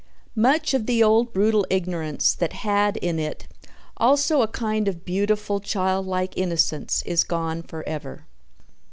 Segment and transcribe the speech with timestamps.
[0.35, 3.47] Much of the old brutal ignorance that had in it
[3.97, 8.25] also a kind of beautiful childlike innocence is gone forever.